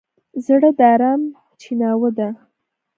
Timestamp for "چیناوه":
1.61-2.09